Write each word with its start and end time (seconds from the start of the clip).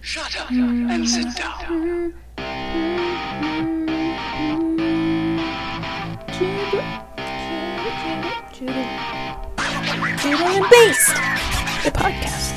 Shut 0.00 0.36
up 0.36 0.48
and 0.52 1.08
sit 1.08 1.34
down. 1.34 2.14
Jubilant 10.18 10.70
Beast, 10.70 11.08
the 11.82 11.90
podcast. 11.90 12.52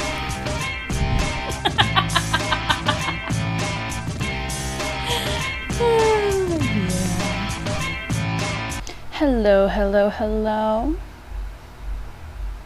Hello, 9.14 9.68
hello, 9.68 10.10
hello. 10.10 10.96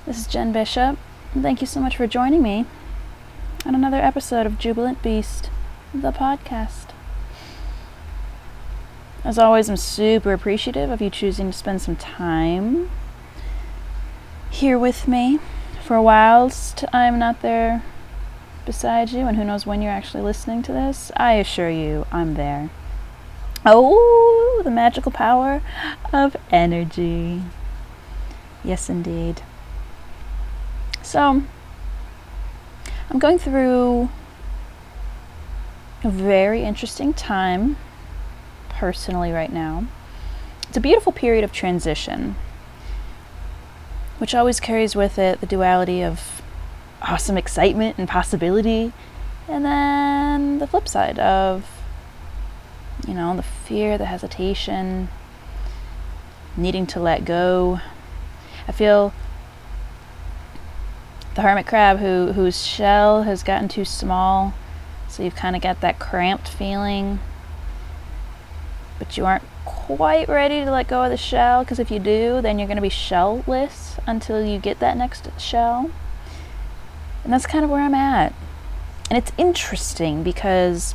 This 0.06 0.18
is 0.18 0.28
Jen 0.28 0.52
Bishop, 0.52 0.98
thank 1.34 1.62
you 1.62 1.68
so 1.68 1.80
much 1.80 1.96
for 1.96 2.06
joining 2.06 2.42
me 2.44 2.66
on 3.66 3.76
another 3.76 3.98
episode 3.98 4.46
of 4.46 4.58
Jubilant 4.58 5.02
Beast, 5.04 5.50
the 5.94 6.12
podcast. 6.12 6.92
As 9.24 9.38
always, 9.38 9.70
I'm 9.70 9.76
super 9.76 10.32
appreciative 10.32 10.90
of 10.90 11.02
you 11.02 11.10
choosing 11.10 11.52
to 11.52 11.58
spend 11.58 11.82
some 11.82 11.98
time 11.98 12.90
here 14.50 14.80
with 14.80 15.08
me 15.08 15.40
for 15.84 16.02
whilst 16.02 16.86
I'm 16.94 17.20
not 17.20 17.42
there 17.42 17.84
beside 18.66 19.12
you, 19.12 19.28
and 19.28 19.36
who 19.36 19.44
knows 19.44 19.66
when 19.66 19.82
you're 19.82 19.92
actually 19.92 20.24
listening 20.24 20.64
to 20.64 20.72
this. 20.72 21.12
I 21.18 21.34
assure 21.34 21.70
you, 21.70 22.06
I'm 22.12 22.36
there. 22.36 22.70
Oh, 23.66 24.62
the 24.64 24.72
magical 24.72 25.12
power 25.12 25.62
of 26.14 26.38
energy. 26.50 27.42
Yes, 28.64 28.90
indeed. 28.90 29.42
So, 31.02 31.44
I'm 33.12 33.18
going 33.18 33.40
through 33.40 34.10
a 36.04 36.10
very 36.10 36.64
interesting 36.64 37.12
time 37.12 37.76
personally 38.70 39.32
right 39.32 39.52
now. 39.52 39.86
It's 40.68 40.78
a 40.78 40.82
beautiful 40.82 41.12
period 41.12 41.44
of 41.44 41.52
transition, 41.52 42.36
which 44.20 44.36
always 44.36 44.60
carries 44.60 44.96
with 44.96 45.18
it 45.18 45.42
the 45.42 45.48
duality 45.48 46.04
of 46.04 46.44
awesome 47.02 47.36
excitement 47.36 47.98
and 47.98 48.08
possibility, 48.08 48.94
and 49.48 49.66
then 49.66 50.60
the 50.60 50.68
flip 50.68 50.88
side 50.88 51.18
of, 51.18 51.66
you 53.08 53.16
know, 53.16 53.36
the 53.36 53.42
fear, 53.42 53.98
the 53.98 54.06
hesitation, 54.06 55.10
needing 56.56 56.86
to 56.86 57.00
let 57.00 57.26
go. 57.26 57.80
I 58.68 58.72
feel 58.72 59.14
the 61.40 61.48
hermit 61.48 61.66
crab 61.66 62.00
who 62.00 62.34
whose 62.34 62.66
shell 62.66 63.24
has 63.24 63.44
gotten 63.44 63.70
too 63.70 63.86
small, 63.86 64.54
so 65.08 65.24
you've 65.24 65.38
kind 65.38 65.56
of 65.56 65.62
got 65.62 65.80
that 65.80 65.98
cramped 65.98 66.50
feeling, 66.50 67.18
but 68.98 69.16
you 69.16 69.26
aren't 69.26 69.46
quite 69.64 70.28
ready 70.28 70.66
to 70.66 70.70
let 70.70 70.90
go 70.90 71.04
of 71.04 71.10
the 71.10 71.16
shell 71.16 71.64
because 71.64 71.80
if 71.80 71.90
you 71.90 71.98
do, 71.98 72.42
then 72.42 72.60
you're 72.60 72.68
going 72.68 72.76
to 72.76 72.82
be 72.82 72.90
shellless 72.90 73.98
until 74.06 74.46
you 74.46 74.60
get 74.60 74.80
that 74.80 74.98
next 74.98 75.30
shell. 75.40 75.90
And 77.24 77.32
that's 77.32 77.46
kind 77.46 77.64
of 77.64 77.72
where 77.72 77.84
I'm 77.84 77.96
at. 77.96 78.34
And 79.10 79.18
it's 79.18 79.32
interesting 79.38 80.24
because 80.24 80.94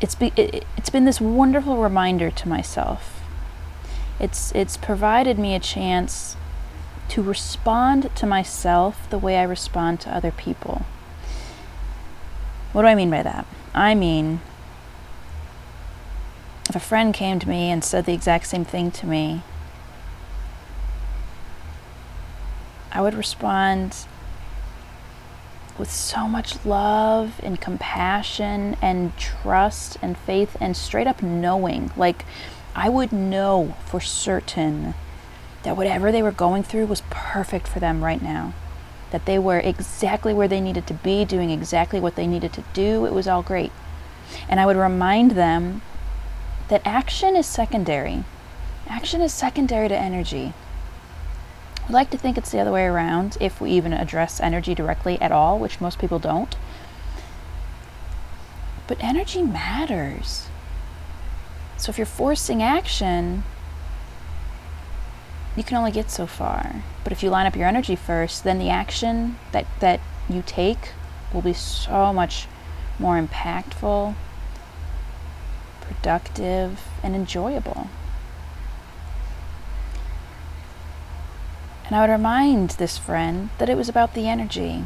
it's 0.00 0.14
be, 0.14 0.32
it, 0.36 0.64
it's 0.78 0.88
been 0.88 1.04
this 1.04 1.20
wonderful 1.20 1.76
reminder 1.76 2.30
to 2.30 2.48
myself 2.48 3.17
it's 4.20 4.52
it's 4.52 4.76
provided 4.76 5.38
me 5.38 5.54
a 5.54 5.60
chance 5.60 6.36
to 7.08 7.22
respond 7.22 8.14
to 8.16 8.26
myself 8.26 9.08
the 9.10 9.18
way 9.18 9.38
I 9.38 9.44
respond 9.44 10.00
to 10.00 10.14
other 10.14 10.30
people. 10.30 10.84
What 12.72 12.82
do 12.82 12.88
I 12.88 12.94
mean 12.94 13.10
by 13.10 13.22
that? 13.22 13.46
I 13.74 13.94
mean 13.94 14.40
if 16.68 16.76
a 16.76 16.80
friend 16.80 17.14
came 17.14 17.38
to 17.38 17.48
me 17.48 17.70
and 17.70 17.82
said 17.82 18.04
the 18.04 18.12
exact 18.12 18.46
same 18.46 18.64
thing 18.64 18.90
to 18.90 19.06
me, 19.06 19.42
I 22.92 23.00
would 23.00 23.14
respond 23.14 24.06
with 25.78 25.90
so 25.90 26.26
much 26.26 26.64
love 26.66 27.40
and 27.42 27.60
compassion 27.60 28.76
and 28.82 29.16
trust 29.16 29.96
and 30.02 30.18
faith 30.18 30.56
and 30.60 30.76
straight 30.76 31.06
up 31.06 31.22
knowing. 31.22 31.90
Like, 31.96 32.24
I 32.78 32.88
would 32.88 33.12
know 33.12 33.74
for 33.86 34.00
certain 34.00 34.94
that 35.64 35.76
whatever 35.76 36.12
they 36.12 36.22
were 36.22 36.30
going 36.30 36.62
through 36.62 36.86
was 36.86 37.02
perfect 37.10 37.66
for 37.66 37.80
them 37.80 38.04
right 38.04 38.22
now. 38.22 38.54
That 39.10 39.26
they 39.26 39.36
were 39.36 39.58
exactly 39.58 40.32
where 40.32 40.46
they 40.46 40.60
needed 40.60 40.86
to 40.86 40.94
be, 40.94 41.24
doing 41.24 41.50
exactly 41.50 41.98
what 41.98 42.14
they 42.14 42.28
needed 42.28 42.52
to 42.52 42.62
do. 42.74 43.04
It 43.04 43.12
was 43.12 43.26
all 43.26 43.42
great. 43.42 43.72
And 44.48 44.60
I 44.60 44.66
would 44.66 44.76
remind 44.76 45.32
them 45.32 45.82
that 46.68 46.82
action 46.84 47.34
is 47.34 47.46
secondary. 47.46 48.22
Action 48.86 49.22
is 49.22 49.34
secondary 49.34 49.88
to 49.88 49.98
energy. 49.98 50.52
I 51.88 51.92
like 51.92 52.10
to 52.10 52.16
think 52.16 52.38
it's 52.38 52.52
the 52.52 52.60
other 52.60 52.70
way 52.70 52.84
around 52.84 53.36
if 53.40 53.60
we 53.60 53.72
even 53.72 53.92
address 53.92 54.38
energy 54.38 54.76
directly 54.76 55.20
at 55.20 55.32
all, 55.32 55.58
which 55.58 55.80
most 55.80 55.98
people 55.98 56.20
don't. 56.20 56.54
But 58.86 59.02
energy 59.02 59.42
matters. 59.42 60.48
So 61.78 61.90
if 61.90 61.96
you're 61.96 62.06
forcing 62.06 62.62
action, 62.62 63.44
you 65.56 65.62
can 65.62 65.76
only 65.76 65.92
get 65.92 66.10
so 66.10 66.26
far. 66.26 66.82
But 67.04 67.12
if 67.12 67.22
you 67.22 67.30
line 67.30 67.46
up 67.46 67.56
your 67.56 67.68
energy 67.68 67.96
first, 67.96 68.44
then 68.44 68.58
the 68.58 68.68
action 68.68 69.38
that, 69.52 69.66
that 69.80 70.00
you 70.28 70.42
take 70.44 70.92
will 71.32 71.42
be 71.42 71.52
so 71.52 72.12
much 72.12 72.46
more 72.98 73.20
impactful, 73.20 74.14
productive, 75.80 76.80
and 77.02 77.14
enjoyable. 77.14 77.88
And 81.86 81.96
I 81.96 82.00
would 82.02 82.12
remind 82.12 82.70
this 82.70 82.98
friend 82.98 83.50
that 83.58 83.70
it 83.70 83.76
was 83.76 83.88
about 83.88 84.14
the 84.14 84.28
energy. 84.28 84.84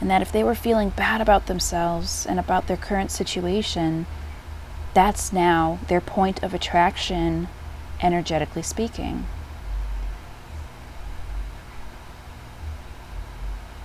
And 0.00 0.10
that 0.10 0.20
if 0.20 0.32
they 0.32 0.44
were 0.44 0.54
feeling 0.54 0.90
bad 0.90 1.20
about 1.20 1.46
themselves 1.46 2.26
and 2.26 2.38
about 2.38 2.66
their 2.66 2.76
current 2.76 3.10
situation, 3.10 4.06
that's 4.94 5.32
now 5.32 5.78
their 5.88 6.00
point 6.00 6.42
of 6.42 6.54
attraction, 6.54 7.48
energetically 8.02 8.62
speaking. 8.62 9.26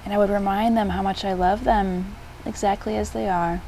And 0.03 0.13
I 0.13 0.17
would 0.17 0.29
remind 0.29 0.77
them 0.77 0.89
how 0.89 1.01
much 1.01 1.25
I 1.25 1.33
love 1.33 1.63
them 1.63 2.15
exactly 2.45 2.95
as 2.95 3.11
they 3.11 3.27
are. 3.27 3.61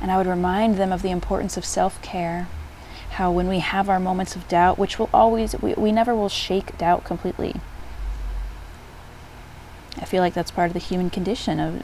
And 0.00 0.10
I 0.10 0.16
would 0.16 0.26
remind 0.26 0.76
them 0.76 0.92
of 0.92 1.02
the 1.02 1.10
importance 1.10 1.56
of 1.56 1.64
self 1.64 2.00
care. 2.02 2.48
How, 3.10 3.30
when 3.32 3.48
we 3.48 3.60
have 3.60 3.88
our 3.88 3.98
moments 3.98 4.36
of 4.36 4.46
doubt, 4.48 4.78
which 4.78 4.98
will 4.98 5.10
always, 5.12 5.54
we, 5.60 5.74
we 5.74 5.90
never 5.90 6.14
will 6.14 6.28
shake 6.28 6.76
doubt 6.78 7.04
completely. 7.04 7.56
I 9.96 10.04
feel 10.04 10.22
like 10.22 10.34
that's 10.34 10.50
part 10.50 10.68
of 10.68 10.74
the 10.74 10.78
human 10.78 11.10
condition 11.10 11.58
of 11.58 11.82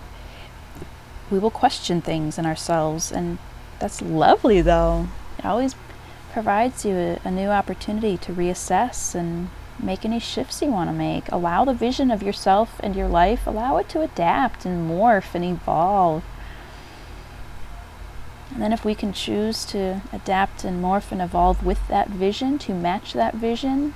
we 1.30 1.38
will 1.38 1.50
question 1.50 2.00
things 2.00 2.38
in 2.38 2.46
ourselves 2.46 3.10
and 3.10 3.38
that's 3.84 4.00
lovely, 4.00 4.62
though. 4.62 5.08
It 5.38 5.44
always 5.44 5.74
provides 6.32 6.86
you 6.86 6.94
a, 6.94 7.18
a 7.22 7.30
new 7.30 7.48
opportunity 7.48 8.16
to 8.16 8.32
reassess 8.32 9.14
and 9.14 9.50
make 9.78 10.06
any 10.06 10.18
shifts 10.18 10.62
you 10.62 10.68
want 10.68 10.88
to 10.88 10.94
make. 10.94 11.30
Allow 11.30 11.66
the 11.66 11.74
vision 11.74 12.10
of 12.10 12.22
yourself 12.22 12.80
and 12.80 12.96
your 12.96 13.08
life, 13.08 13.46
allow 13.46 13.76
it 13.76 13.90
to 13.90 14.00
adapt 14.00 14.64
and 14.64 14.90
morph 14.90 15.34
and 15.34 15.44
evolve. 15.44 16.24
And 18.54 18.62
then, 18.62 18.72
if 18.72 18.86
we 18.86 18.94
can 18.94 19.12
choose 19.12 19.66
to 19.66 20.00
adapt 20.14 20.64
and 20.64 20.82
morph 20.82 21.12
and 21.12 21.20
evolve 21.20 21.62
with 21.62 21.86
that 21.88 22.08
vision 22.08 22.58
to 22.60 22.72
match 22.72 23.12
that 23.12 23.34
vision, 23.34 23.94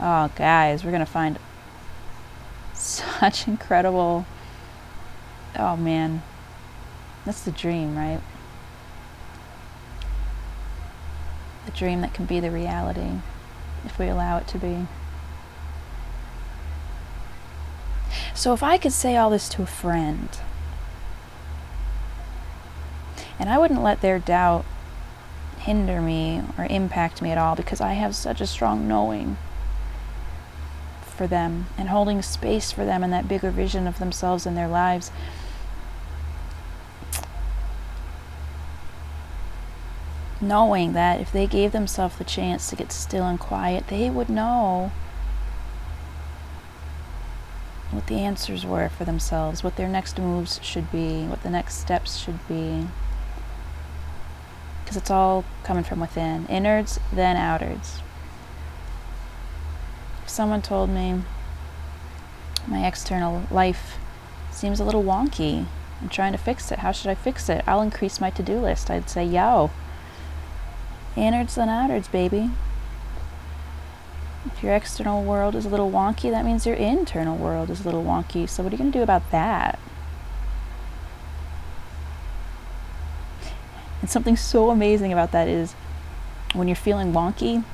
oh, 0.00 0.30
guys, 0.36 0.84
we're 0.84 0.90
going 0.90 1.04
to 1.04 1.12
find 1.12 1.38
such 2.72 3.46
incredible. 3.46 4.24
Oh, 5.58 5.76
man. 5.76 6.22
That's 7.26 7.42
the 7.42 7.50
dream, 7.50 7.94
right? 7.94 8.22
the 11.52 11.58
dream 11.74 12.00
that 12.00 12.14
can 12.14 12.26
be 12.26 12.40
the 12.40 12.50
reality 12.50 13.18
if 13.84 13.98
we 13.98 14.08
allow 14.08 14.38
it 14.38 14.46
to 14.48 14.58
be. 14.58 14.86
So, 18.34 18.52
if 18.52 18.62
I 18.62 18.78
could 18.78 18.92
say 18.92 19.16
all 19.16 19.30
this 19.30 19.48
to 19.50 19.62
a 19.62 19.66
friend, 19.66 20.28
and 23.38 23.48
I 23.48 23.58
wouldn't 23.58 23.82
let 23.82 24.00
their 24.00 24.18
doubt 24.18 24.64
hinder 25.58 26.00
me 26.00 26.42
or 26.58 26.66
impact 26.68 27.22
me 27.22 27.30
at 27.30 27.38
all 27.38 27.54
because 27.54 27.80
I 27.80 27.92
have 27.92 28.14
such 28.14 28.40
a 28.40 28.46
strong 28.46 28.88
knowing 28.88 29.36
for 31.02 31.26
them 31.26 31.66
and 31.78 31.88
holding 31.88 32.20
space 32.22 32.72
for 32.72 32.84
them 32.84 33.04
and 33.04 33.12
that 33.12 33.28
bigger 33.28 33.50
vision 33.50 33.86
of 33.86 33.98
themselves 33.98 34.44
and 34.44 34.56
their 34.56 34.68
lives 34.68 35.12
knowing 40.42 40.92
that 40.92 41.20
if 41.20 41.32
they 41.32 41.46
gave 41.46 41.72
themselves 41.72 42.16
the 42.16 42.24
chance 42.24 42.68
to 42.68 42.76
get 42.76 42.92
still 42.92 43.24
and 43.24 43.38
quiet, 43.38 43.86
they 43.86 44.10
would 44.10 44.28
know 44.28 44.90
what 47.92 48.06
the 48.06 48.16
answers 48.16 48.66
were 48.66 48.88
for 48.88 49.04
themselves, 49.04 49.62
what 49.62 49.76
their 49.76 49.88
next 49.88 50.18
moves 50.18 50.58
should 50.62 50.90
be, 50.90 51.24
what 51.26 51.42
the 51.42 51.50
next 51.50 51.76
steps 51.76 52.16
should 52.16 52.46
be. 52.48 52.86
Because 54.82 54.96
it's 54.96 55.10
all 55.10 55.44
coming 55.62 55.84
from 55.84 56.00
within 56.00 56.46
innards, 56.46 56.98
then 57.12 57.36
outards. 57.36 58.00
If 60.22 60.28
someone 60.28 60.62
told 60.62 60.90
me 60.90 61.22
my 62.66 62.86
external 62.86 63.44
life 63.50 63.98
seems 64.50 64.80
a 64.80 64.84
little 64.84 65.04
wonky, 65.04 65.66
I'm 66.00 66.08
trying 66.08 66.32
to 66.32 66.38
fix 66.38 66.72
it, 66.72 66.80
how 66.80 66.92
should 66.92 67.10
I 67.10 67.14
fix 67.14 67.48
it? 67.48 67.62
I'll 67.66 67.82
increase 67.82 68.20
my 68.20 68.30
to 68.30 68.42
do 68.42 68.58
list. 68.58 68.90
I'd 68.90 69.08
say, 69.08 69.24
yo, 69.24 69.70
innards, 71.16 71.54
then 71.54 71.68
outards, 71.68 72.10
baby. 72.10 72.50
If 74.46 74.62
your 74.62 74.74
external 74.74 75.22
world 75.22 75.54
is 75.54 75.64
a 75.64 75.68
little 75.68 75.90
wonky, 75.90 76.30
that 76.30 76.44
means 76.44 76.66
your 76.66 76.74
internal 76.74 77.36
world 77.36 77.70
is 77.70 77.82
a 77.82 77.84
little 77.84 78.02
wonky. 78.02 78.48
So, 78.48 78.62
what 78.62 78.72
are 78.72 78.76
you 78.76 78.78
going 78.78 78.92
to 78.92 78.98
do 78.98 79.02
about 79.02 79.30
that? 79.30 79.78
And 84.00 84.10
something 84.10 84.36
so 84.36 84.70
amazing 84.70 85.12
about 85.12 85.30
that 85.30 85.46
is 85.46 85.74
when 86.54 86.66
you're 86.66 86.74
feeling 86.74 87.12
wonky, 87.12 87.64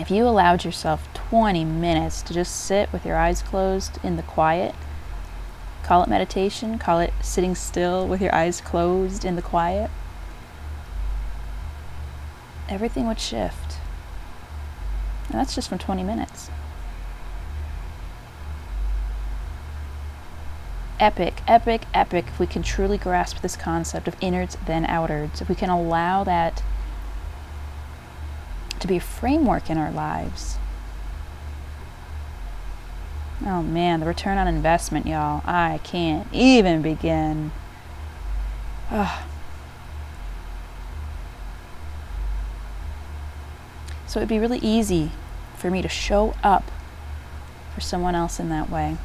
if 0.00 0.10
you 0.10 0.26
allowed 0.26 0.64
yourself 0.64 1.08
20 1.14 1.64
minutes 1.64 2.20
to 2.22 2.34
just 2.34 2.64
sit 2.64 2.92
with 2.92 3.06
your 3.06 3.16
eyes 3.16 3.40
closed 3.40 3.98
in 4.02 4.16
the 4.16 4.24
quiet, 4.24 4.74
call 5.84 6.02
it 6.02 6.08
meditation, 6.08 6.78
call 6.78 6.98
it 6.98 7.12
sitting 7.22 7.54
still 7.54 8.08
with 8.08 8.20
your 8.20 8.34
eyes 8.34 8.60
closed 8.60 9.24
in 9.24 9.36
the 9.36 9.42
quiet, 9.42 9.88
everything 12.68 13.06
would 13.06 13.20
shift. 13.20 13.78
And 15.28 15.38
that's 15.38 15.54
just 15.54 15.68
from 15.68 15.78
20 15.78 16.02
minutes. 16.02 16.50
Epic, 21.00 21.42
epic, 21.48 21.82
epic 21.92 22.26
if 22.28 22.38
we 22.38 22.46
can 22.46 22.62
truly 22.62 22.96
grasp 22.96 23.40
this 23.40 23.56
concept 23.56 24.06
of 24.06 24.16
innards 24.20 24.56
then 24.66 24.86
outards, 24.86 25.42
if 25.42 25.48
we 25.48 25.54
can 25.54 25.68
allow 25.68 26.22
that 26.24 26.62
to 28.78 28.86
be 28.86 28.96
a 28.96 29.00
framework 29.00 29.68
in 29.68 29.76
our 29.76 29.90
lives. 29.90 30.56
Oh 33.44 33.62
man, 33.62 34.00
the 34.00 34.06
return 34.06 34.38
on 34.38 34.46
investment, 34.46 35.06
y'all. 35.06 35.42
I 35.44 35.80
can't 35.82 36.28
even 36.32 36.80
begin. 36.80 37.50
Ugh. 38.90 39.24
So 44.06 44.18
it'd 44.18 44.28
be 44.28 44.38
really 44.38 44.58
easy 44.58 45.10
for 45.56 45.70
me 45.70 45.82
to 45.82 45.88
show 45.88 46.34
up 46.42 46.70
for 47.74 47.80
someone 47.80 48.14
else 48.14 48.38
in 48.38 48.48
that 48.50 48.70
way. 48.70 48.96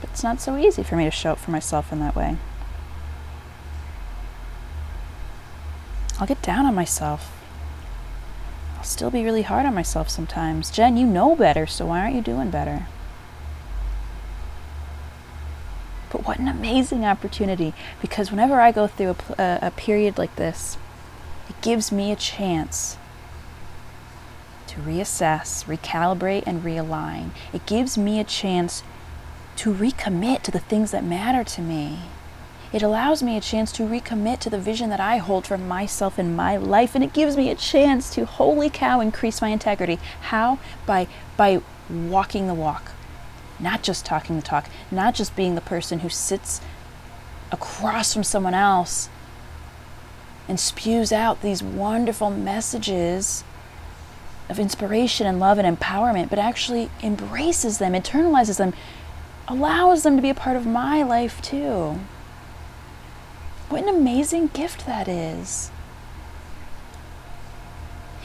But 0.00 0.10
it's 0.10 0.22
not 0.22 0.40
so 0.40 0.56
easy 0.56 0.82
for 0.82 0.96
me 0.96 1.04
to 1.04 1.10
show 1.10 1.32
up 1.32 1.38
for 1.38 1.50
myself 1.50 1.92
in 1.92 2.00
that 2.00 2.14
way. 2.14 2.36
I'll 6.18 6.26
get 6.26 6.42
down 6.42 6.66
on 6.66 6.74
myself. 6.74 7.36
I'll 8.76 8.84
still 8.84 9.10
be 9.10 9.24
really 9.24 9.42
hard 9.42 9.66
on 9.66 9.74
myself 9.74 10.08
sometimes. 10.08 10.70
Jen, 10.70 10.96
you 10.96 11.06
know 11.06 11.34
better, 11.34 11.66
so 11.66 11.86
why 11.86 12.00
aren't 12.00 12.14
you 12.14 12.22
doing 12.22 12.50
better? 12.50 12.86
But 16.10 16.26
what 16.26 16.38
an 16.38 16.48
amazing 16.48 17.04
opportunity 17.04 17.72
because 18.02 18.30
whenever 18.30 18.60
I 18.60 18.72
go 18.72 18.86
through 18.86 19.10
a, 19.10 19.16
a, 19.38 19.42
uh, 19.42 19.58
a 19.62 19.70
period 19.70 20.18
like 20.18 20.34
this, 20.36 20.76
it 21.50 21.60
gives 21.62 21.90
me 21.90 22.12
a 22.12 22.16
chance 22.16 22.96
to 24.68 24.76
reassess, 24.76 25.64
recalibrate, 25.64 26.44
and 26.46 26.62
realign. 26.62 27.30
It 27.52 27.66
gives 27.66 27.98
me 27.98 28.20
a 28.20 28.24
chance 28.24 28.84
to 29.56 29.74
recommit 29.74 30.42
to 30.42 30.52
the 30.52 30.60
things 30.60 30.92
that 30.92 31.02
matter 31.02 31.42
to 31.42 31.60
me. 31.60 32.02
It 32.72 32.84
allows 32.84 33.20
me 33.20 33.36
a 33.36 33.40
chance 33.40 33.72
to 33.72 33.82
recommit 33.82 34.38
to 34.40 34.50
the 34.50 34.60
vision 34.60 34.90
that 34.90 35.00
I 35.00 35.16
hold 35.16 35.44
for 35.44 35.58
myself 35.58 36.20
in 36.20 36.36
my 36.36 36.56
life, 36.56 36.94
and 36.94 37.02
it 37.02 37.12
gives 37.12 37.36
me 37.36 37.50
a 37.50 37.56
chance 37.56 38.14
to, 38.14 38.26
holy 38.26 38.70
cow, 38.70 39.00
increase 39.00 39.42
my 39.42 39.48
integrity. 39.48 39.98
How? 40.20 40.60
By, 40.86 41.08
by 41.36 41.62
walking 41.90 42.46
the 42.46 42.54
walk, 42.54 42.92
not 43.58 43.82
just 43.82 44.06
talking 44.06 44.36
the 44.36 44.42
talk, 44.42 44.70
not 44.88 45.16
just 45.16 45.34
being 45.34 45.56
the 45.56 45.60
person 45.60 45.98
who 45.98 46.08
sits 46.08 46.60
across 47.50 48.14
from 48.14 48.22
someone 48.22 48.54
else 48.54 49.08
and 50.50 50.58
spews 50.58 51.12
out 51.12 51.42
these 51.42 51.62
wonderful 51.62 52.28
messages 52.28 53.44
of 54.48 54.58
inspiration 54.58 55.24
and 55.24 55.38
love 55.38 55.58
and 55.58 55.78
empowerment, 55.78 56.28
but 56.28 56.40
actually 56.40 56.90
embraces 57.04 57.78
them, 57.78 57.92
internalizes 57.92 58.58
them, 58.58 58.74
allows 59.46 60.02
them 60.02 60.16
to 60.16 60.22
be 60.22 60.28
a 60.28 60.34
part 60.34 60.56
of 60.56 60.66
my 60.66 61.04
life 61.04 61.40
too. 61.40 62.00
What 63.68 63.84
an 63.84 63.88
amazing 63.88 64.48
gift 64.48 64.86
that 64.86 65.06
is. 65.06 65.70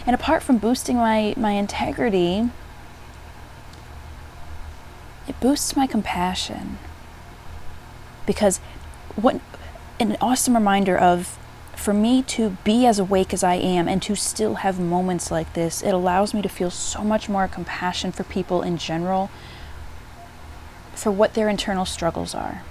And 0.07 0.15
apart 0.15 0.41
from 0.41 0.57
boosting 0.57 0.97
my, 0.97 1.35
my 1.37 1.51
integrity, 1.51 2.49
it 5.27 5.39
boosts 5.39 5.75
my 5.75 5.85
compassion. 5.85 6.79
Because 8.25 8.57
what 9.15 9.39
an 9.99 10.17
awesome 10.19 10.55
reminder 10.55 10.97
of 10.97 11.37
for 11.77 11.93
me 11.93 12.21
to 12.23 12.57
be 12.63 12.85
as 12.85 12.99
awake 12.99 13.33
as 13.33 13.43
I 13.43 13.55
am 13.55 13.87
and 13.87 14.01
to 14.03 14.15
still 14.15 14.55
have 14.55 14.79
moments 14.79 15.31
like 15.31 15.53
this, 15.53 15.81
it 15.81 15.91
allows 15.91 16.33
me 16.33 16.41
to 16.41 16.49
feel 16.49 16.69
so 16.71 17.03
much 17.03 17.29
more 17.29 17.47
compassion 17.47 18.11
for 18.11 18.23
people 18.23 18.61
in 18.61 18.77
general, 18.77 19.29
for 20.93 21.11
what 21.11 21.33
their 21.33 21.49
internal 21.49 21.85
struggles 21.85 22.33
are. 22.33 22.63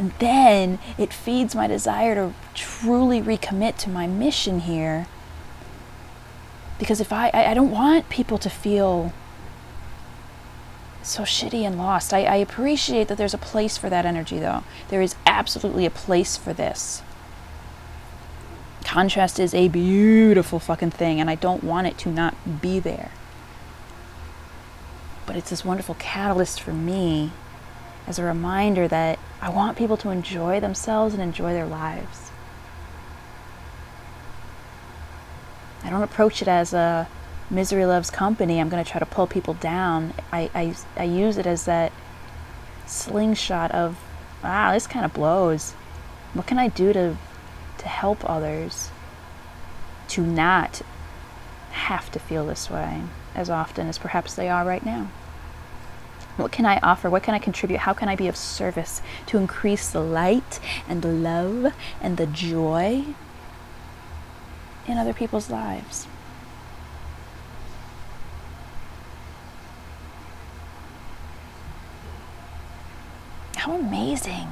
And 0.00 0.12
then 0.18 0.78
it 0.96 1.12
feeds 1.12 1.54
my 1.54 1.66
desire 1.66 2.14
to 2.14 2.34
truly 2.54 3.20
recommit 3.20 3.76
to 3.78 3.90
my 3.90 4.06
mission 4.06 4.60
here. 4.60 5.06
Because 6.78 7.02
if 7.02 7.12
I, 7.12 7.30
I, 7.34 7.52
don't 7.52 7.70
want 7.70 8.08
people 8.08 8.38
to 8.38 8.48
feel 8.48 9.12
so 11.02 11.22
shitty 11.22 11.62
and 11.62 11.78
lost. 11.78 12.12
I, 12.12 12.24
I 12.24 12.36
appreciate 12.36 13.08
that 13.08 13.18
there's 13.18 13.34
a 13.34 13.38
place 13.38 13.76
for 13.76 13.88
that 13.90 14.06
energy, 14.06 14.38
though. 14.38 14.64
There 14.88 15.02
is 15.02 15.16
absolutely 15.26 15.86
a 15.86 15.90
place 15.90 16.36
for 16.36 16.52
this. 16.52 17.02
Contrast 18.84 19.38
is 19.38 19.54
a 19.54 19.68
beautiful 19.68 20.58
fucking 20.58 20.90
thing, 20.90 21.20
and 21.20 21.30
I 21.30 21.34
don't 21.34 21.62
want 21.62 21.86
it 21.86 21.98
to 21.98 22.10
not 22.10 22.60
be 22.60 22.80
there. 22.80 23.10
But 25.26 25.36
it's 25.36 25.50
this 25.50 25.64
wonderful 25.64 25.96
catalyst 25.98 26.60
for 26.60 26.72
me 26.72 27.30
as 28.06 28.18
a 28.18 28.24
reminder 28.24 28.88
that 28.88 29.18
I 29.40 29.48
want 29.50 29.78
people 29.78 29.96
to 29.98 30.10
enjoy 30.10 30.60
themselves 30.60 31.14
and 31.14 31.22
enjoy 31.22 31.52
their 31.52 31.66
lives. 31.66 32.30
I 35.84 35.90
don't 35.90 36.02
approach 36.02 36.42
it 36.42 36.48
as 36.48 36.74
a 36.74 37.08
misery 37.50 37.84
loves 37.84 38.10
company, 38.10 38.60
I'm 38.60 38.68
going 38.68 38.82
to 38.82 38.90
try 38.90 38.98
to 38.98 39.06
pull 39.06 39.26
people 39.26 39.54
down. 39.54 40.14
I, 40.32 40.50
I, 40.54 40.74
I 40.96 41.04
use 41.04 41.36
it 41.36 41.46
as 41.46 41.64
that 41.64 41.92
slingshot 42.86 43.72
of, 43.72 43.98
ah, 44.42 44.72
this 44.72 44.86
kind 44.86 45.04
of 45.04 45.12
blows. 45.12 45.72
What 46.32 46.46
can 46.46 46.58
I 46.58 46.68
do 46.68 46.92
to, 46.92 47.16
to 47.78 47.88
help 47.88 48.28
others 48.28 48.90
to 50.08 50.22
not 50.22 50.82
have 51.72 52.10
to 52.12 52.18
feel 52.18 52.46
this 52.46 52.70
way 52.70 53.02
as 53.34 53.48
often 53.48 53.88
as 53.88 53.98
perhaps 53.98 54.34
they 54.34 54.48
are 54.48 54.64
right 54.64 54.84
now? 54.84 55.10
What 56.36 56.52
can 56.52 56.64
I 56.64 56.78
offer? 56.78 57.10
What 57.10 57.22
can 57.22 57.34
I 57.34 57.38
contribute? 57.38 57.80
How 57.80 57.92
can 57.92 58.08
I 58.08 58.16
be 58.16 58.28
of 58.28 58.36
service 58.36 59.02
to 59.26 59.36
increase 59.36 59.90
the 59.90 60.00
light 60.00 60.58
and 60.88 61.02
the 61.02 61.12
love 61.12 61.74
and 62.00 62.16
the 62.16 62.26
joy 62.26 63.04
in 64.86 64.96
other 64.96 65.12
people's 65.12 65.50
lives? 65.50 66.06
How 73.60 73.74
amazing! 73.74 74.48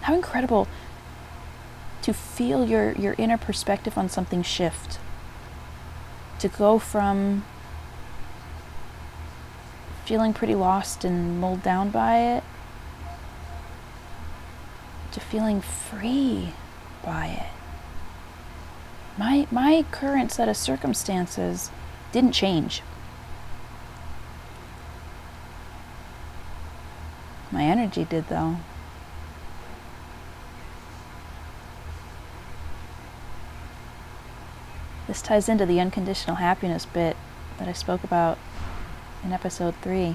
How 0.00 0.14
incredible 0.14 0.66
to 2.00 2.14
feel 2.14 2.66
your, 2.66 2.92
your 2.92 3.14
inner 3.18 3.36
perspective 3.36 3.98
on 3.98 4.08
something 4.08 4.42
shift. 4.42 4.98
To 6.38 6.48
go 6.48 6.78
from 6.78 7.44
feeling 10.06 10.32
pretty 10.32 10.54
lost 10.54 11.04
and 11.04 11.38
mulled 11.38 11.62
down 11.62 11.90
by 11.90 12.16
it 12.16 12.44
to 15.12 15.20
feeling 15.20 15.60
free 15.60 16.54
by 17.04 17.26
it. 17.26 17.52
My, 19.18 19.46
my 19.50 19.84
current 19.90 20.32
set 20.32 20.48
of 20.48 20.56
circumstances 20.56 21.70
didn't 22.10 22.32
change. 22.32 22.80
My 27.50 27.64
energy 27.64 28.04
did 28.04 28.28
though. 28.28 28.56
This 35.06 35.22
ties 35.22 35.48
into 35.48 35.66
the 35.66 35.80
unconditional 35.80 36.36
happiness 36.36 36.86
bit 36.86 37.16
that 37.58 37.66
I 37.66 37.72
spoke 37.72 38.04
about 38.04 38.38
in 39.24 39.32
episode 39.32 39.74
3. 39.82 40.14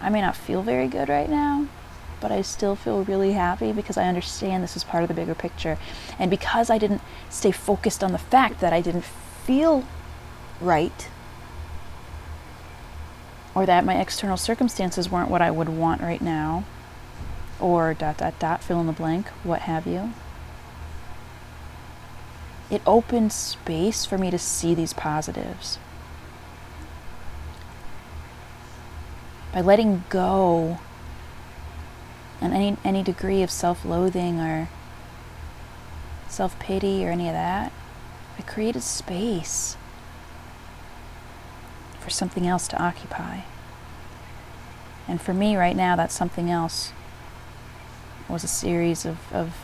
I 0.00 0.08
may 0.08 0.22
not 0.22 0.36
feel 0.36 0.62
very 0.62 0.88
good 0.88 1.08
right 1.08 1.28
now, 1.28 1.66
but 2.20 2.32
I 2.32 2.40
still 2.40 2.76
feel 2.76 3.04
really 3.04 3.32
happy 3.32 3.72
because 3.72 3.98
I 3.98 4.08
understand 4.08 4.62
this 4.62 4.76
is 4.76 4.84
part 4.84 5.02
of 5.02 5.08
the 5.08 5.14
bigger 5.14 5.34
picture. 5.34 5.76
And 6.18 6.30
because 6.30 6.70
I 6.70 6.78
didn't 6.78 7.02
stay 7.28 7.50
focused 7.50 8.02
on 8.02 8.12
the 8.12 8.18
fact 8.18 8.60
that 8.60 8.72
I 8.72 8.80
didn't 8.80 9.04
feel 9.04 9.84
right, 10.60 11.08
or 13.58 13.66
that 13.66 13.84
my 13.84 14.00
external 14.00 14.36
circumstances 14.36 15.10
weren't 15.10 15.28
what 15.28 15.42
I 15.42 15.50
would 15.50 15.68
want 15.68 16.00
right 16.00 16.20
now, 16.22 16.62
or 17.58 17.92
dot 17.92 18.18
dot 18.18 18.38
dot, 18.38 18.62
fill 18.62 18.78
in 18.78 18.86
the 18.86 18.92
blank, 18.92 19.26
what 19.42 19.62
have 19.62 19.84
you. 19.84 20.12
It 22.70 22.82
opened 22.86 23.32
space 23.32 24.04
for 24.04 24.16
me 24.16 24.30
to 24.30 24.38
see 24.38 24.76
these 24.76 24.92
positives. 24.92 25.80
By 29.52 29.60
letting 29.60 30.04
go 30.08 30.78
and 32.40 32.54
any 32.54 32.76
any 32.84 33.02
degree 33.02 33.42
of 33.42 33.50
self-loathing 33.50 34.38
or 34.38 34.68
self-pity 36.28 37.04
or 37.04 37.10
any 37.10 37.26
of 37.26 37.34
that, 37.34 37.72
I 38.38 38.42
created 38.42 38.84
space 38.84 39.76
for 42.08 42.14
something 42.14 42.46
else 42.46 42.66
to 42.68 42.82
occupy. 42.82 43.40
And 45.06 45.20
for 45.20 45.34
me 45.34 45.56
right 45.56 45.76
now, 45.76 45.94
that 45.96 46.10
something 46.10 46.50
else 46.50 46.92
was 48.28 48.42
a 48.42 48.48
series 48.48 49.04
of, 49.04 49.30
of 49.30 49.54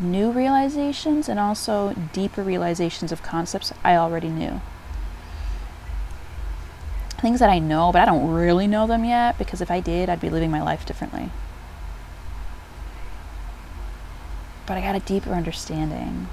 new 0.00 0.30
realizations 0.30 1.28
and 1.28 1.38
also 1.38 1.94
deeper 2.14 2.42
realizations 2.42 3.12
of 3.12 3.22
concepts 3.22 3.74
I 3.84 3.96
already 3.96 4.30
knew. 4.30 4.62
Things 7.18 7.40
that 7.40 7.50
I 7.50 7.58
know, 7.58 7.92
but 7.92 8.00
I 8.00 8.06
don't 8.06 8.30
really 8.30 8.66
know 8.66 8.86
them 8.86 9.04
yet 9.04 9.36
because 9.36 9.60
if 9.60 9.70
I 9.70 9.80
did, 9.80 10.08
I'd 10.08 10.20
be 10.20 10.30
living 10.30 10.50
my 10.50 10.62
life 10.62 10.86
differently. 10.86 11.30
But 14.64 14.78
I 14.78 14.80
got 14.80 14.96
a 14.96 15.00
deeper 15.00 15.34
understanding. 15.34 16.28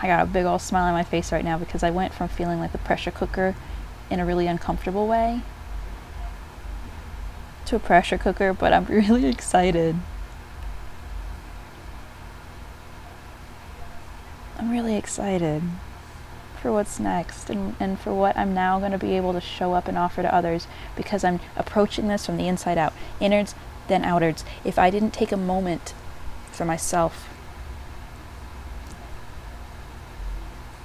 I 0.00 0.06
got 0.06 0.22
a 0.22 0.26
big 0.26 0.44
old 0.44 0.60
smile 0.60 0.84
on 0.84 0.92
my 0.92 1.02
face 1.02 1.32
right 1.32 1.44
now 1.44 1.58
because 1.58 1.82
I 1.82 1.90
went 1.90 2.14
from 2.14 2.28
feeling 2.28 2.60
like 2.60 2.72
the 2.72 2.78
pressure 2.78 3.10
cooker 3.10 3.56
in 4.10 4.20
a 4.20 4.26
really 4.26 4.46
uncomfortable 4.46 5.06
way 5.06 5.42
to 7.66 7.76
a 7.76 7.78
pressure 7.78 8.16
cooker, 8.16 8.52
but 8.52 8.72
I'm 8.72 8.84
really 8.88 9.26
excited. 9.26 9.96
I'm 14.58 14.70
really 14.70 14.96
excited 14.96 15.62
for 16.60 16.72
what's 16.72 16.98
next 16.98 17.50
and, 17.50 17.76
and 17.78 18.00
for 18.00 18.12
what 18.12 18.36
I'm 18.36 18.52
now 18.52 18.78
going 18.78 18.92
to 18.92 18.98
be 18.98 19.16
able 19.16 19.32
to 19.32 19.40
show 19.40 19.74
up 19.74 19.86
and 19.86 19.96
offer 19.96 20.22
to 20.22 20.34
others 20.34 20.66
because 20.96 21.22
I'm 21.22 21.40
approaching 21.56 22.08
this 22.08 22.26
from 22.26 22.36
the 22.36 22.48
inside 22.48 22.78
out. 22.78 22.92
Innards, 23.20 23.54
then 23.86 24.02
outards. 24.02 24.44
If 24.64 24.78
I 24.78 24.90
didn't 24.90 25.12
take 25.12 25.30
a 25.30 25.36
moment 25.36 25.94
for 26.50 26.64
myself 26.64 27.28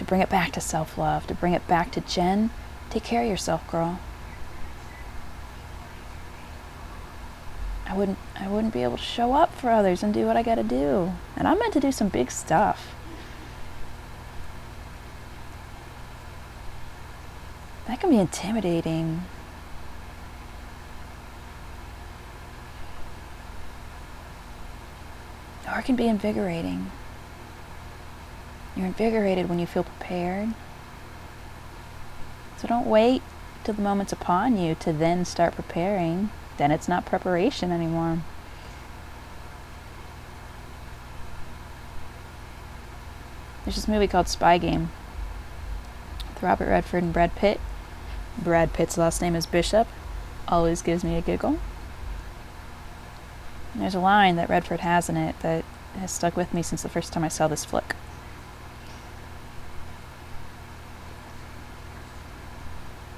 to 0.03 0.09
bring 0.09 0.21
it 0.21 0.29
back 0.29 0.51
to 0.51 0.61
self 0.61 0.97
love, 0.97 1.25
to 1.27 1.33
bring 1.33 1.53
it 1.53 1.67
back 1.67 1.91
to 1.91 2.01
Jen. 2.01 2.49
Take 2.89 3.03
care 3.03 3.23
of 3.23 3.29
yourself, 3.29 3.69
girl. 3.71 3.99
I 7.87 7.95
wouldn't 7.95 8.17
I 8.39 8.47
wouldn't 8.47 8.73
be 8.73 8.83
able 8.83 8.97
to 8.97 9.03
show 9.03 9.33
up 9.33 9.53
for 9.55 9.69
others 9.69 10.03
and 10.03 10.13
do 10.13 10.25
what 10.25 10.35
I 10.35 10.43
got 10.43 10.55
to 10.55 10.63
do. 10.63 11.13
And 11.35 11.47
I'm 11.47 11.59
meant 11.59 11.73
to 11.73 11.79
do 11.79 11.91
some 11.91 12.09
big 12.09 12.31
stuff. 12.31 12.93
That 17.87 17.99
can 17.99 18.09
be 18.09 18.17
intimidating. 18.17 19.23
Or 25.67 25.79
it 25.79 25.85
can 25.85 25.95
be 25.95 26.07
invigorating. 26.07 26.91
You're 28.75 28.87
invigorated 28.87 29.49
when 29.49 29.59
you 29.59 29.67
feel 29.67 29.83
prepared. 29.83 30.53
So 32.57 32.67
don't 32.67 32.87
wait 32.87 33.21
till 33.63 33.75
the 33.75 33.81
moment's 33.81 34.13
upon 34.13 34.57
you 34.57 34.75
to 34.75 34.91
then 34.91 35.25
start 35.25 35.55
preparing. 35.55 36.31
Then 36.57 36.71
it's 36.71 36.87
not 36.87 37.05
preparation 37.05 37.71
anymore. 37.71 38.19
There's 43.63 43.75
this 43.75 43.87
movie 43.87 44.07
called 44.07 44.27
Spy 44.27 44.57
Game 44.57 44.91
with 46.29 46.43
Robert 46.43 46.67
Redford 46.67 47.03
and 47.03 47.13
Brad 47.13 47.35
Pitt. 47.35 47.59
Brad 48.37 48.73
Pitt's 48.73 48.97
last 48.97 49.21
name 49.21 49.35
is 49.35 49.45
Bishop. 49.45 49.87
Always 50.47 50.81
gives 50.81 51.03
me 51.03 51.15
a 51.15 51.21
giggle. 51.21 51.59
There's 53.75 53.95
a 53.95 53.99
line 53.99 54.35
that 54.35 54.49
Redford 54.49 54.81
has 54.81 55.09
in 55.09 55.17
it 55.17 55.39
that 55.39 55.63
has 55.95 56.11
stuck 56.11 56.35
with 56.35 56.53
me 56.53 56.61
since 56.61 56.83
the 56.83 56.89
first 56.89 57.13
time 57.13 57.23
I 57.23 57.29
saw 57.29 57.47
this 57.47 57.65
flick. 57.65 57.95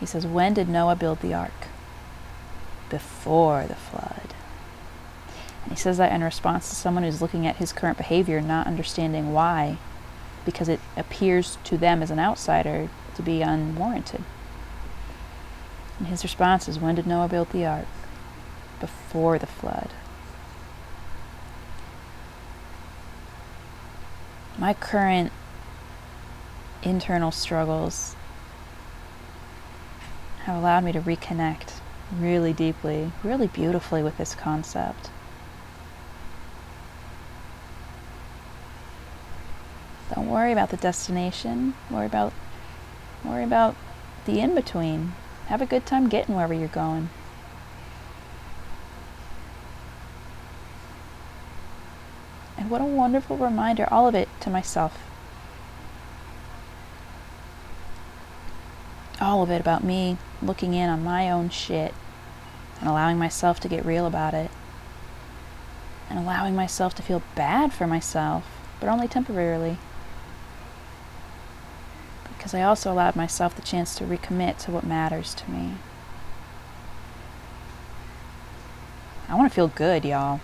He 0.05 0.07
says, 0.07 0.27
When 0.27 0.53
did 0.53 0.69
Noah 0.69 0.95
build 0.95 1.21
the 1.21 1.33
ark? 1.33 1.65
Before 2.91 3.65
the 3.65 3.73
flood. 3.73 4.35
And 5.63 5.71
he 5.71 5.75
says 5.75 5.97
that 5.97 6.11
in 6.11 6.23
response 6.23 6.69
to 6.69 6.75
someone 6.75 7.03
who's 7.03 7.23
looking 7.23 7.47
at 7.47 7.55
his 7.55 7.73
current 7.73 7.97
behavior, 7.97 8.39
not 8.39 8.67
understanding 8.67 9.33
why, 9.33 9.79
because 10.45 10.69
it 10.69 10.79
appears 10.95 11.57
to 11.63 11.75
them 11.75 12.03
as 12.03 12.11
an 12.11 12.19
outsider 12.19 12.89
to 13.15 13.23
be 13.23 13.41
unwarranted. 13.41 14.23
And 15.97 16.07
his 16.09 16.21
response 16.21 16.69
is, 16.69 16.77
When 16.77 16.93
did 16.93 17.07
Noah 17.07 17.27
build 17.27 17.49
the 17.49 17.65
ark? 17.65 17.87
Before 18.79 19.39
the 19.39 19.47
flood. 19.47 19.89
My 24.59 24.75
current 24.75 25.31
internal 26.83 27.31
struggles 27.31 28.15
have 30.45 30.55
allowed 30.55 30.83
me 30.83 30.91
to 30.91 31.01
reconnect 31.01 31.79
really 32.19 32.53
deeply, 32.53 33.11
really 33.23 33.47
beautifully 33.47 34.03
with 34.03 34.15
this 34.17 34.35
concept. 34.35 35.09
Don't 40.13 40.29
worry 40.29 40.51
about 40.51 40.69
the 40.69 40.77
destination. 40.77 41.73
Worry 41.89 42.05
about 42.05 42.31
worry 43.23 43.43
about 43.43 43.75
the 44.25 44.39
in 44.39 44.53
between. 44.53 45.13
Have 45.47 45.63
a 45.63 45.65
good 45.65 45.83
time 45.83 46.09
getting 46.09 46.35
wherever 46.35 46.53
you're 46.53 46.67
going. 46.67 47.09
And 52.55 52.69
what 52.69 52.81
a 52.81 52.85
wonderful 52.85 53.35
reminder, 53.35 53.87
all 53.89 54.07
of 54.07 54.13
it 54.13 54.29
to 54.41 54.51
myself. 54.51 54.95
All 59.25 59.41
of 59.41 59.49
it 59.49 59.59
about 59.59 59.83
me 59.83 60.17
looking 60.41 60.73
in 60.75 60.89
on 60.89 61.03
my 61.03 61.31
own 61.31 61.49
shit 61.49 61.93
and 62.79 62.87
allowing 62.87 63.17
myself 63.17 63.59
to 63.59 63.67
get 63.67 63.83
real 63.83 64.05
about 64.05 64.33
it 64.33 64.51
and 66.09 66.19
allowing 66.19 66.55
myself 66.55 66.93
to 66.93 67.01
feel 67.01 67.23
bad 67.33 67.73
for 67.73 67.87
myself, 67.87 68.45
but 68.79 68.87
only 68.87 69.07
temporarily. 69.07 69.77
Because 72.37 72.53
I 72.53 72.61
also 72.61 72.91
allowed 72.91 73.15
myself 73.15 73.55
the 73.55 73.63
chance 73.63 73.95
to 73.95 74.03
recommit 74.03 74.59
to 74.59 74.71
what 74.71 74.85
matters 74.85 75.33
to 75.33 75.49
me. 75.49 75.73
I 79.27 79.33
want 79.33 79.51
to 79.51 79.55
feel 79.55 79.69
good, 79.69 80.05
y'all. 80.05 80.39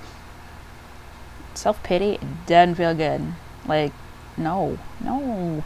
Self 1.53 1.83
pity 1.83 2.17
doesn't 2.47 2.75
feel 2.75 2.95
good. 2.95 3.33
Like, 3.67 3.93
no, 4.37 4.79
no. 4.99 5.63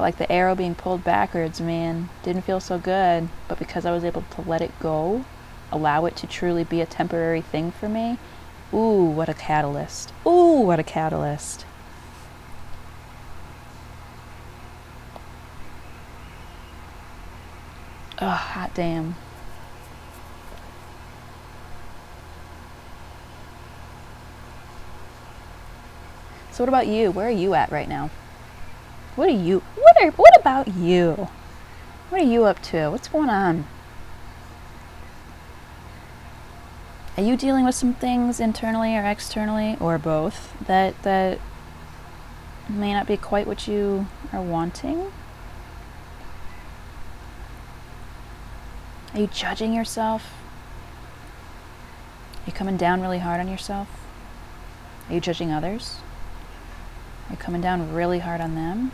But 0.00 0.04
like 0.04 0.16
the 0.16 0.32
arrow 0.32 0.54
being 0.54 0.74
pulled 0.74 1.04
backwards, 1.04 1.60
man, 1.60 2.08
didn't 2.22 2.46
feel 2.46 2.58
so 2.58 2.78
good. 2.78 3.28
But 3.48 3.58
because 3.58 3.84
I 3.84 3.90
was 3.90 4.02
able 4.02 4.22
to 4.30 4.40
let 4.40 4.62
it 4.62 4.72
go, 4.80 5.26
allow 5.70 6.06
it 6.06 6.16
to 6.16 6.26
truly 6.26 6.64
be 6.64 6.80
a 6.80 6.86
temporary 6.86 7.42
thing 7.42 7.70
for 7.70 7.86
me, 7.86 8.16
ooh, 8.72 9.04
what 9.04 9.28
a 9.28 9.34
catalyst. 9.34 10.14
Ooh, 10.26 10.62
what 10.62 10.78
a 10.78 10.82
catalyst. 10.82 11.66
Oh, 18.22 18.28
hot 18.30 18.72
damn. 18.72 19.16
So, 26.52 26.64
what 26.64 26.70
about 26.70 26.86
you? 26.86 27.10
Where 27.10 27.26
are 27.26 27.30
you 27.30 27.52
at 27.52 27.70
right 27.70 27.86
now? 27.86 28.08
What 29.16 29.28
are 29.28 29.32
you? 29.32 29.62
What 29.76 29.96
are? 30.02 30.10
What 30.12 30.38
about 30.38 30.68
you? 30.68 31.28
What 32.08 32.20
are 32.20 32.24
you 32.24 32.44
up 32.44 32.62
to? 32.64 32.90
What's 32.90 33.08
going 33.08 33.30
on? 33.30 33.66
Are 37.16 37.22
you 37.22 37.36
dealing 37.36 37.64
with 37.64 37.74
some 37.74 37.94
things 37.94 38.40
internally 38.40 38.96
or 38.96 39.04
externally 39.04 39.76
or 39.80 39.98
both 39.98 40.54
that 40.66 41.02
that 41.02 41.38
may 42.68 42.92
not 42.94 43.06
be 43.06 43.16
quite 43.16 43.46
what 43.46 43.66
you 43.68 44.06
are 44.32 44.40
wanting? 44.40 45.12
Are 49.12 49.20
you 49.20 49.26
judging 49.26 49.74
yourself? 49.74 50.32
Are 52.36 52.46
you 52.46 52.52
coming 52.52 52.76
down 52.76 53.00
really 53.02 53.18
hard 53.18 53.40
on 53.40 53.48
yourself? 53.48 53.88
Are 55.08 55.14
you 55.14 55.20
judging 55.20 55.50
others? 55.50 55.96
Are 57.30 57.36
coming 57.36 57.60
down 57.60 57.92
really 57.92 58.18
hard 58.18 58.40
on 58.40 58.54
them? 58.54 58.92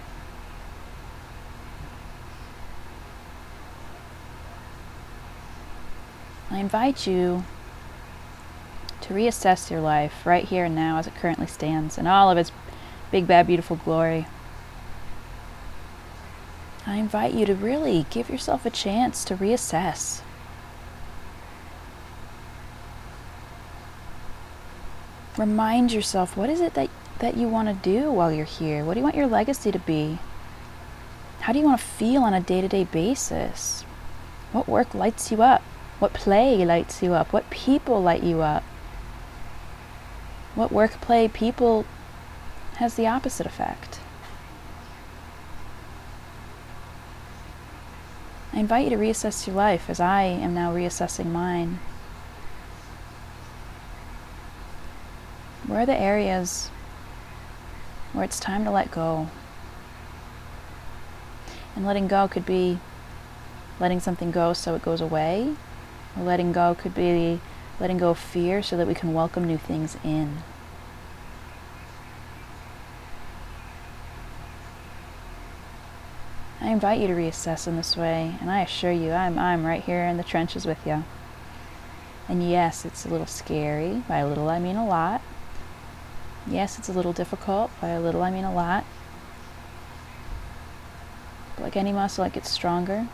I 6.51 6.59
invite 6.59 7.07
you 7.07 7.45
to 9.01 9.15
reassess 9.15 9.71
your 9.71 9.81
life 9.81 10.25
right 10.25 10.45
here 10.45 10.65
and 10.65 10.75
now 10.75 10.99
as 10.99 11.07
it 11.07 11.15
currently 11.15 11.47
stands 11.47 11.99
in 11.99 12.07
all 12.07 12.31
of 12.31 12.39
its 12.39 12.53
big, 13.11 13.27
bad, 13.27 13.47
beautiful 13.47 13.77
glory. 13.77 14.27
I 16.87 16.97
invite 16.97 17.35
you 17.35 17.47
to 17.47 17.55
really 17.55 18.07
give 18.11 18.31
yourself 18.31 18.65
a 18.65 18.71
chance 18.71 19.25
to 19.25 19.37
reassess. 19.37 20.21
Remind 25.37 25.93
yourself 25.93 26.37
what 26.37 26.49
is 26.49 26.61
it 26.61 26.75
that, 26.75 26.89
that 27.19 27.37
you 27.37 27.49
want 27.49 27.69
to 27.69 27.91
do 27.91 28.11
while 28.13 28.33
you're 28.33 28.45
here? 28.45 28.85
What 28.85 28.95
do 28.95 29.01
you 29.01 29.05
want 29.05 29.17
your 29.17 29.27
legacy 29.27 29.73
to 29.73 29.79
be? 29.79 30.19
How 31.41 31.53
do 31.53 31.59
you 31.59 31.65
want 31.65 31.81
to 31.81 31.87
feel 31.87 32.23
on 32.23 32.35
a 32.35 32.41
day 32.41 32.61
to 32.61 32.69
day 32.69 32.85
basis? 32.85 33.83
What 34.53 34.69
work 34.69 34.95
lights 34.95 35.31
you 35.31 35.43
up? 35.43 35.63
What 35.99 36.13
play 36.13 36.65
lights 36.65 37.03
you 37.03 37.15
up? 37.15 37.33
What 37.33 37.49
people 37.51 38.03
light 38.03 38.23
you 38.23 38.43
up? 38.43 38.63
What 40.55 40.73
work, 40.73 40.93
play, 41.01 41.29
people 41.29 41.85
has 42.77 42.95
the 42.95 43.07
opposite 43.07 43.47
effect? 43.47 44.01
I 48.53 48.61
invite 48.61 48.85
you 48.85 48.91
to 48.91 48.97
reassess 48.97 49.47
your 49.47 49.57
life 49.57 49.91
as 49.91 50.01
I 50.01 50.23
am 50.23 50.55
now 50.55 50.75
reassessing 50.75 51.27
mine. 51.27 51.79
Where 55.67 55.81
are 55.81 55.87
the 55.87 55.99
areas 55.99 56.71
where 58.17 58.25
it's 58.25 58.41
time 58.41 58.65
to 58.65 58.71
let 58.71 58.91
go? 58.91 59.29
And 61.77 61.85
letting 61.85 62.09
go 62.09 62.27
could 62.27 62.47
be 62.47 62.79
letting 63.79 64.01
something 64.01 64.31
go 64.31 64.55
so 64.55 64.75
it 64.75 64.81
goes 64.81 65.03
away, 65.03 65.55
or 66.17 66.25
letting 66.25 66.51
go 66.51 66.75
could 66.75 66.95
be 66.95 67.41
letting 67.79 67.99
go 67.99 68.09
of 68.09 68.19
fear 68.19 68.63
so 68.63 68.75
that 68.79 68.87
we 68.87 68.95
can 68.95 69.13
welcome 69.13 69.45
new 69.45 69.59
things 69.59 69.99
in. 70.03 70.39
I 76.63 76.71
invite 76.71 77.03
you 77.03 77.09
to 77.09 77.13
reassess 77.13 77.69
in 77.69 77.77
this 77.77 77.99
way, 77.99 78.37
and 78.41 78.51
I 78.51 78.63
assure 78.63 78.93
you, 78.93 79.13
I'm, 79.13 79.39
I'm 79.39 79.67
right 79.67 79.85
here 79.85 80.07
in 80.07 80.17
the 80.17 80.25
trenches 80.25 80.65
with 80.65 80.87
you. 80.87 81.05
And 82.31 82.49
yes, 82.49 82.87
it's 82.87 83.05
a 83.05 83.09
little 83.09 83.27
scary. 83.27 84.03
By 84.09 84.19
a 84.19 84.27
little, 84.27 84.49
I 84.49 84.59
mean 84.59 84.77
a 84.77 84.87
lot. 84.87 85.21
Yes, 86.49 86.79
it's 86.79 86.89
a 86.89 86.93
little 86.93 87.13
difficult. 87.13 87.71
By 87.81 87.89
a 87.89 88.01
little, 88.01 88.23
I 88.23 88.31
mean 88.31 88.45
a 88.45 88.55
lot. 88.55 88.85
But 91.57 91.65
like 91.65 91.77
any 91.77 91.93
muscle, 91.93 92.25
it 92.25 92.33
gets 92.33 92.51
stronger 92.51 93.09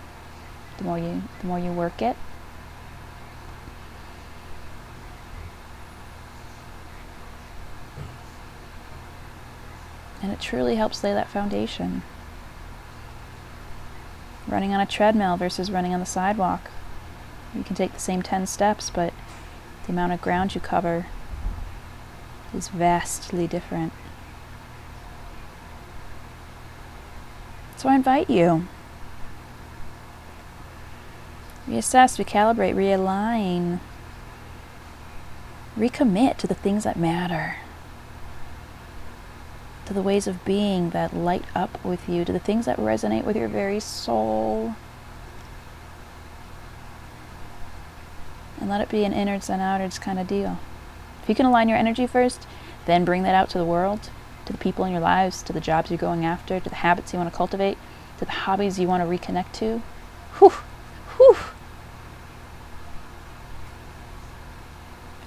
the 0.78 0.84
more 0.84 0.98
you 0.98 1.22
the 1.40 1.46
more 1.46 1.58
you 1.58 1.72
work 1.72 2.02
it. 2.02 2.16
And 10.22 10.30
it 10.30 10.40
truly 10.40 10.76
helps 10.76 11.02
lay 11.02 11.12
that 11.12 11.28
foundation. 11.28 12.02
Running 14.46 14.72
on 14.72 14.80
a 14.80 14.86
treadmill 14.86 15.36
versus 15.36 15.70
running 15.70 15.94
on 15.94 16.00
the 16.00 16.06
sidewalk. 16.06 16.70
You 17.54 17.64
can 17.64 17.74
take 17.74 17.92
the 17.92 18.00
same 18.00 18.22
10 18.22 18.46
steps, 18.46 18.88
but 18.88 19.12
the 19.84 19.92
amount 19.92 20.12
of 20.12 20.20
ground 20.20 20.54
you 20.54 20.60
cover 20.60 21.06
is 22.54 22.68
vastly 22.68 23.46
different. 23.46 23.92
So 27.76 27.88
I 27.88 27.96
invite 27.96 28.30
you. 28.30 28.68
Reassess, 31.66 32.22
recalibrate, 32.22 32.74
realign, 32.74 33.80
recommit 35.76 36.36
to 36.38 36.46
the 36.46 36.54
things 36.54 36.84
that 36.84 36.96
matter, 36.96 37.56
to 39.86 39.94
the 39.94 40.02
ways 40.02 40.26
of 40.26 40.44
being 40.44 40.90
that 40.90 41.14
light 41.14 41.44
up 41.54 41.82
with 41.84 42.08
you, 42.08 42.24
to 42.24 42.32
the 42.32 42.38
things 42.38 42.66
that 42.66 42.78
resonate 42.78 43.24
with 43.24 43.36
your 43.36 43.48
very 43.48 43.80
soul. 43.80 44.74
And 48.60 48.68
let 48.68 48.80
it 48.80 48.88
be 48.88 49.04
an 49.04 49.12
innards 49.12 49.48
and 49.48 49.62
outards 49.62 50.00
kind 50.00 50.18
of 50.18 50.26
deal. 50.26 50.58
If 51.22 51.28
you 51.28 51.34
can 51.34 51.46
align 51.46 51.68
your 51.68 51.78
energy 51.78 52.06
first, 52.06 52.46
then 52.86 53.04
bring 53.04 53.22
that 53.22 53.34
out 53.34 53.48
to 53.50 53.58
the 53.58 53.64
world, 53.64 54.10
to 54.46 54.52
the 54.52 54.58
people 54.58 54.84
in 54.84 54.92
your 54.92 55.00
lives, 55.00 55.42
to 55.44 55.52
the 55.52 55.60
jobs 55.60 55.90
you're 55.90 55.98
going 55.98 56.24
after, 56.24 56.58
to 56.58 56.68
the 56.68 56.76
habits 56.76 57.12
you 57.12 57.18
want 57.18 57.30
to 57.30 57.36
cultivate, 57.36 57.78
to 58.18 58.24
the 58.24 58.32
hobbies 58.32 58.78
you 58.78 58.88
want 58.88 59.02
to 59.02 59.08
reconnect 59.08 59.52
to. 59.52 59.82
Whew, 60.38 60.52
whew. 61.16 61.36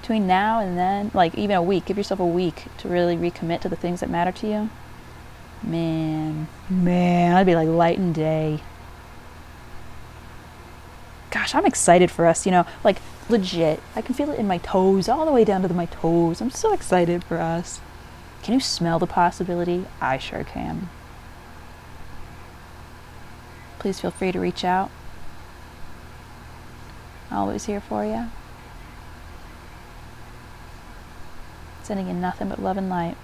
Between 0.00 0.26
now 0.26 0.60
and 0.60 0.78
then, 0.78 1.10
like 1.14 1.34
even 1.34 1.56
a 1.56 1.62
week, 1.62 1.86
give 1.86 1.96
yourself 1.96 2.20
a 2.20 2.26
week 2.26 2.66
to 2.78 2.88
really 2.88 3.16
recommit 3.16 3.60
to 3.62 3.68
the 3.68 3.74
things 3.74 4.00
that 4.00 4.10
matter 4.10 4.32
to 4.32 4.46
you. 4.46 4.70
Man, 5.62 6.46
man, 6.68 7.34
I'd 7.34 7.46
be 7.46 7.56
like 7.56 7.68
light 7.68 7.98
and 7.98 8.14
day. 8.14 8.60
Gosh, 11.36 11.54
I'm 11.54 11.66
excited 11.66 12.10
for 12.10 12.24
us, 12.24 12.46
you 12.46 12.50
know, 12.50 12.64
like 12.82 12.96
legit. 13.28 13.82
I 13.94 14.00
can 14.00 14.14
feel 14.14 14.30
it 14.30 14.38
in 14.38 14.46
my 14.46 14.56
toes, 14.56 15.06
all 15.06 15.26
the 15.26 15.32
way 15.32 15.44
down 15.44 15.60
to 15.60 15.68
the, 15.68 15.74
my 15.74 15.84
toes. 15.84 16.40
I'm 16.40 16.50
so 16.50 16.72
excited 16.72 17.22
for 17.22 17.36
us. 17.36 17.82
Can 18.42 18.54
you 18.54 18.60
smell 18.60 18.98
the 18.98 19.06
possibility? 19.06 19.84
I 20.00 20.16
sure 20.16 20.44
can. 20.44 20.88
Please 23.78 24.00
feel 24.00 24.10
free 24.10 24.32
to 24.32 24.40
reach 24.40 24.64
out. 24.64 24.90
Always 27.30 27.66
here 27.66 27.82
for 27.82 28.02
you. 28.06 28.30
Sending 31.82 32.08
you 32.08 32.14
nothing 32.14 32.48
but 32.48 32.62
love 32.62 32.78
and 32.78 32.88
light. 32.88 33.18